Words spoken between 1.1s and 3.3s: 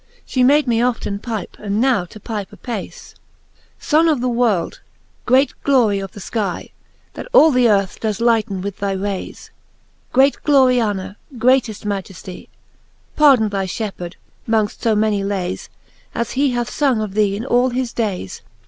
pipe, and now to pipe apace. xxvm.""